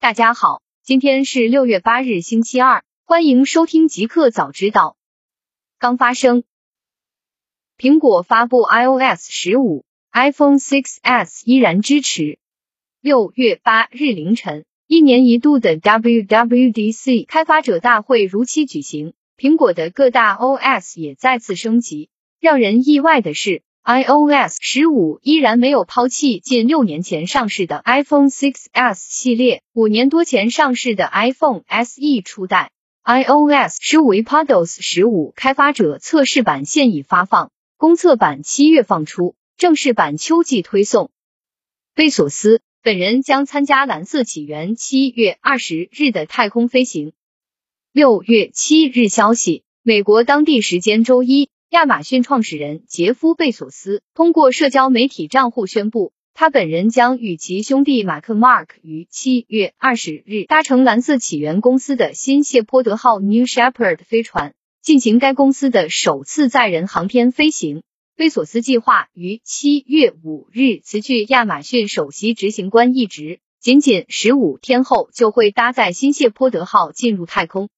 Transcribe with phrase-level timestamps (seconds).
[0.00, 4.96] 大家好，今天是六月八日，星期二，欢迎收听极客早知道。
[5.76, 6.44] 刚发生，
[7.76, 12.38] 苹果发布 iOS 十五，iPhone 6s 依然支持。
[13.00, 22.08] 六月八日凌晨，一年一度的 WWDC 开发者大会如期举行，苹果的各大 OS 也再次升级。
[22.38, 23.62] 让人意外的是。
[23.88, 32.70] iOS 十五依然没有抛弃近六年前上市的 iPhone 6s 系列，五年多前上市的 iPhone SE 初代。
[33.02, 41.10] iOS 十五 iPadOS 十五开发者测试版现已发放，公测版七月放出，正式版秋季推送。
[41.94, 47.14] 贝索斯本人将参加蓝色起源七月二十日的太空飞行。
[47.92, 51.48] 六月七日消息，美国当地时间周一。
[51.70, 67.82] 亚马逊创始人杰夫·贝索斯通过社交媒体账户宣布，他本人将与其兄弟马克 （Mark） 于七月二十日搭乘蓝色起源公司的新谢泼德号 （New Shepard） 飞船，进行该公司的首次载人航天飞行。
[68.16, 77.68] 贝索斯计划于七月五日辞去亚马逊首席执行官一职，仅仅十五天后就会搭载新谢泼德号进入太空。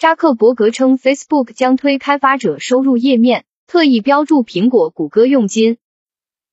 [0.00, 5.76] 扎克伯格称，Facebook 将推开发者收入页面，特意标注苹果、谷歌佣金。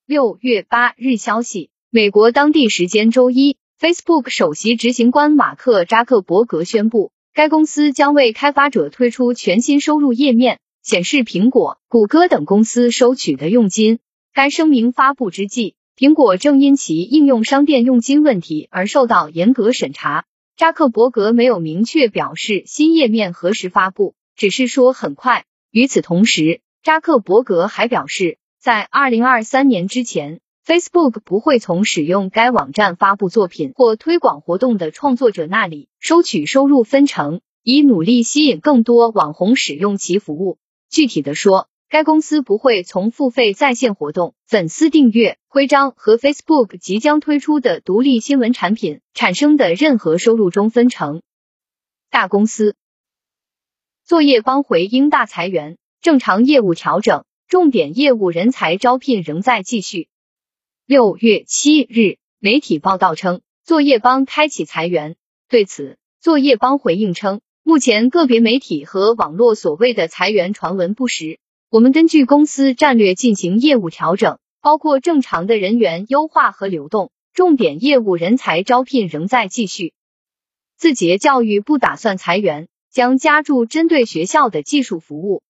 [0.06, 14.00] 六月八日消息，美国当地时间周一，Facebook 首席执行官马克扎克伯格宣布，该公司将为开发者推出全新收入页面，显示苹果、谷歌等公司收取的佣金。
[14.34, 20.26] 该声明发布之际，苹果正因其应用商店佣金问题而受到严格审查。
[20.58, 25.46] 扎克伯格没有明确表示新页面何时发布，只是说很快。
[25.70, 40.58] 与此同时，扎克伯格还表示，在二零二三年之前，Facebook 不会从使用该网站发布作品或推广活动的创作者那里收取收入分成，以努力吸引更多网红使用其服务。
[40.90, 51.22] 具体的说，该公司不会从付费在线活动、粉丝订阅、徽章和 Facebook 即将推出的独立新闻产品产生的任何收入中分成。
[52.10, 52.76] 大公司
[54.04, 60.10] 作业帮回应大裁员，正常业务调整，重点业务人才招聘仍在继续。
[60.86, 65.16] 六月七日，媒体报道称，作业帮开启裁员。
[65.48, 71.40] 对此，作业帮回应称，目前个别媒体和网络所谓的裁员传闻不实。
[71.70, 79.92] 我们根据公司战略进行业务调整，包括正常的人员优化和流动，重点业务人才招聘仍在继续。
[80.78, 85.44] 字节教育不打算裁员，将加注针对学校的技术服务。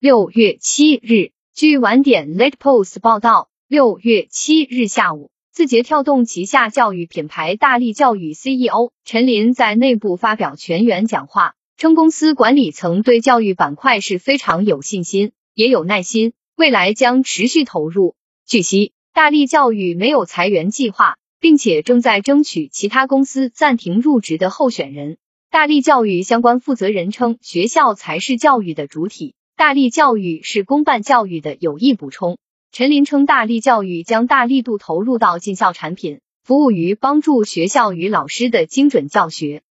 [0.00, 11.54] 六月七日，据晚点 Late Post 报道，六月七日下午，字节跳动旗下教育品牌大力教育 CEO 陈林在内部发表全员讲话。
[11.78, 18.14] 称公司管理层对教育板块是非常有信心，也有耐心，未来将持续投入。
[18.46, 25.16] 据悉，大力教育没有裁员计划，并且正在争取其他公司暂停入职的候选人。
[25.50, 32.36] 大力教育相关负责人称，学校才是教育的主体，大力教育是公办教育的有益补充。
[32.70, 39.62] 陈林称，大力教育将大力度投入到进校产品，服务于帮助学校与老师的精准教学。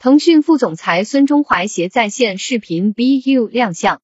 [0.00, 4.00] 腾讯副总裁孙中怀携在线视频 BU 亮相。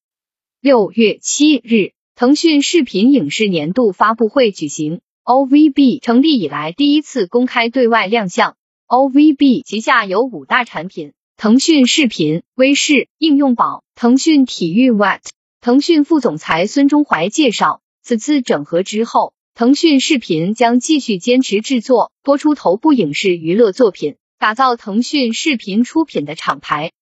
[0.62, 8.54] 六月七日，腾讯视频影视年度发布会举行，OVB 成立以来第一次公开对外亮相。
[8.86, 15.22] OVB 旗下有五大产品：腾讯视频、微视、应用宝、腾讯体育 Wat。
[15.60, 24.14] 腾讯副总裁孙中怀介绍，此次整合之后，腾讯视频将继续坚持制作、播出头部影视娱乐作品。
[24.38, 26.92] 打造腾讯视频出品的厂牌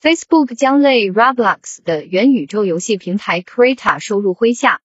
[0.00, 4.80] ，Facebook 将类 Roblox 的元宇宙游戏平台 Creta 收入麾下。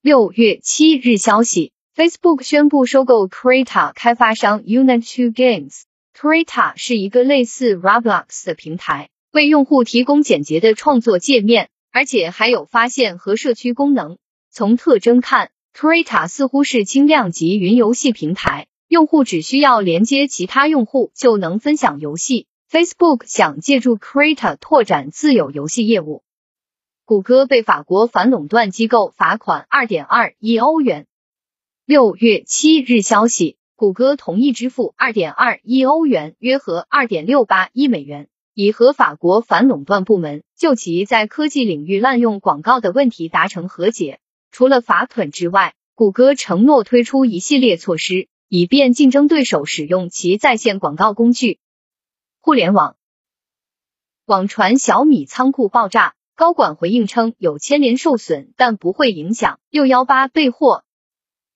[0.00, 5.82] 六月七日消息，Facebook 宣布收购 Creta 开发商 Unit Two Games。
[6.16, 14.18] Creta 是一个类似 Roblox 的平台，为用户提供简洁的创作界面，而且还有发现和社区功能。
[14.50, 18.66] 从特征看，Creta 似乎是轻量级云游戏平台。
[18.88, 22.46] 用户只需要连接其他用户就能分享游戏。
[22.72, 26.22] Facebook 想借助 Creta 拓展自有游戏业务。
[27.04, 31.06] 谷歌被法国反垄断机构罚款二点二亿欧元。
[31.84, 44.18] 六月七日消息，谷歌同意支付二点二亿欧元，约合二点六八亿美元，以和法国反垄断部门就其在科技领域滥用广告的问题达成和解。
[44.50, 48.28] 除了罚款之外，谷歌承诺推出一系列措施。
[48.48, 51.58] 以便竞争对手使用其在线广告工具。
[52.44, 52.96] 互联网
[54.26, 60.82] 网传小米仓库爆炸，高管回应称有牵连受损，但不会影响六幺八备货。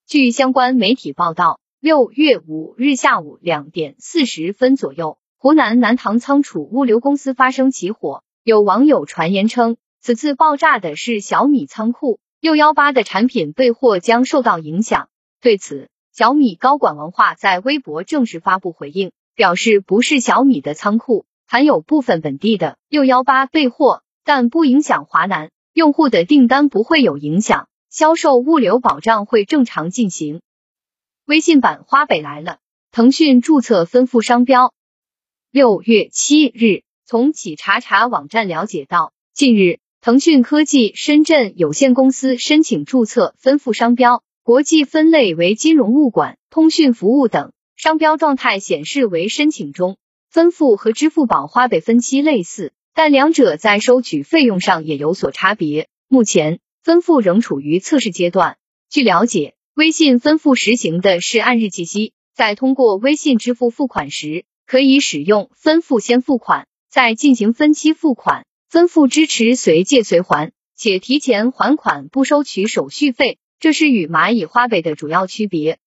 [0.06, 8.22] 据相关媒体报道，六月五日下午两点四十分左右，湖南南塘仓储物流公司发生起火。
[8.44, 15.08] 有网友传言称，此次爆炸的是小米仓库，六幺八的产品备货将受到影响。
[15.40, 27.68] 对此，小米高管文化在微博正式发布回应，表示不是小米的仓库，含有部分本地的六幺八备货，但不影响华南用户的订单，不会有影响。
[27.90, 30.40] 销售物流保障会正常进行。
[31.26, 32.58] 微信版花呗来了，
[32.90, 34.72] 腾讯注册分付商标。
[35.50, 49.96] 六月七日，从企查查网站了解到，近日腾讯科技深圳有限公司申请注册分付商标，国际分类为金融物管、通讯服务等，商标状态显示为申请中。
[50.28, 55.88] 分付和支付宝花呗分期类似，但两者在收取费用上也有所差别。
[56.08, 56.61] 目前。
[56.82, 58.58] 分付仍处于测试阶段。
[58.88, 68.46] 据了解，微信分付实行的是按日计息，在通过微信支付付款时，可以使用分付先付款，再进行分期付款。
[68.69, 75.81] 分付支持随借随还，且提前还款不收取手续费，这是与蚂蚁花呗的主要区别。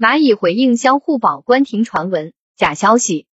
[0.00, 3.26] 蚂蚁回应相互保关停传闻假消息。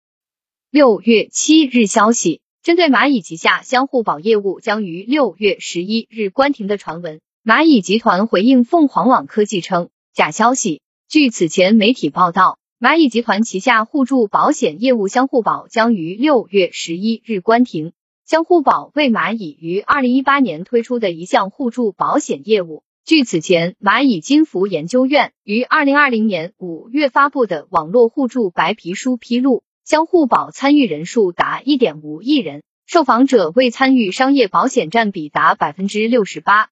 [0.69, 2.41] 六月七日消息。
[2.61, 10.81] 针对蚂蚁旗下相互保业务将于六月十一日关停的传闻，蚂蚁集团回应凤凰网科技称假消息。
[11.07, 17.93] 据此前媒体报道，蚂蚁集团旗下互助保险业务相互保将于六月十一日关停。
[18.25, 22.83] 相互保为蚂蚁于二零一八年推出的一项互助保险业务。
[23.07, 29.63] 据此前蚂蚁金服研究院于二零二零年五月发布的网络互助白皮书披露。
[29.85, 36.69] 相互保参与人数达一点五亿人，受访者未参与商业保险占比达百分之六十八。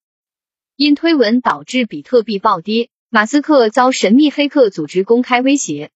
[0.76, 5.90] 因推文导致比特币暴跌，马斯克遭神秘黑客组织公开威胁。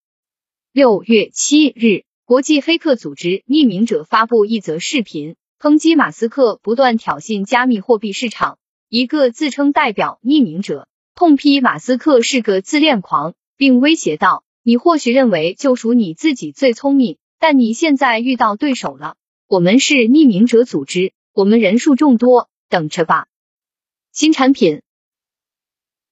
[0.73, 8.57] 六月七日，国际黑客组织匿名者发布一则视频，抨击马斯克不断挑衅加密货币市场。
[8.91, 14.43] 一个自称代表匿名者痛批马斯克是个自恋狂，并威胁道。
[14.65, 19.15] 你或许认为就属你自己最聪明，但你现在遇到对手了。
[19.47, 23.29] 我们是匿名者组织，我们人数众多，等着吧。
[24.11, 24.83] 新产品，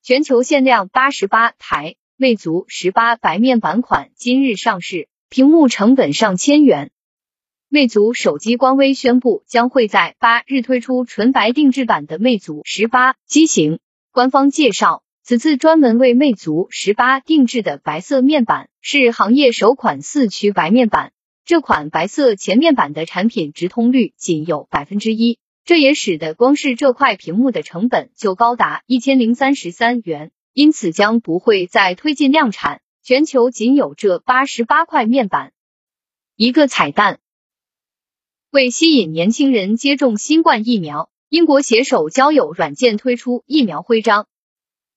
[0.00, 6.92] 全球限量八十八台魅族十八白面板款今日上市，屏幕成本上千元。
[7.68, 13.78] 魅族手机官微宣布，将会在八日推出纯白定制版的魅族十八机型。
[14.12, 15.02] 官方介绍。
[15.24, 21.12] 此次专门为魅族十八定制的白色面板是行业首款四驱白面板。
[21.44, 32.80] 这款白色前面板的产品直通率仅有百分之一，这也使得光是这块屏幕的成本就高达一千零三十三元，因此将不会再推进量产。
[33.02, 35.52] 全球仅有这八十八块面板。
[36.36, 37.20] 一个彩蛋，
[38.50, 44.26] 为吸引年轻人接种新冠疫苗，英国携手交友软件推出疫苗徽章。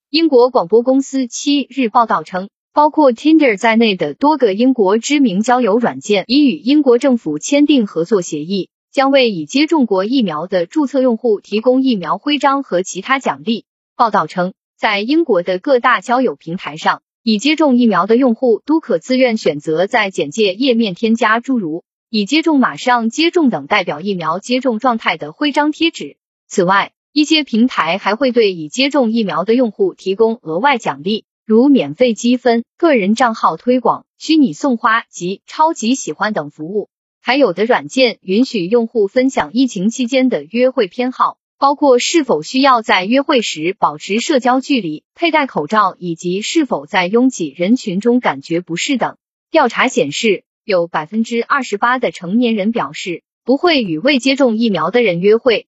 [0.10, 13.66] 英国广播公司七日报道称，包括 Tinder 在内的多个英国知名交友软件已与英国政府签订合作协议，将为已接种过疫苗的注册用户提供疫苗徽章和其他奖励。
[13.98, 26.18] 报道称，在英国的各大交友平台上，已接种疫苗的用户都可自愿选择在简介页面添加诸如“已接种”“马上接种”等代表疫苗接种状态的徽章贴纸。
[26.46, 36.90] 此外，一些平台还会对已接种疫苗的用户提供额外奖励，如免费积分、个人账号推广、虚拟送花及超级喜欢等服务。
[37.22, 49.16] 还有的软件允许用户分享疫情期间的约会偏好，包括是否需要在约会时保持社交距离、佩戴口罩，以及是否在拥挤人群中感觉不适等。
[49.50, 55.68] 调查显示，有百分之二十八的成年人表示不会与未接种疫苗的人约会。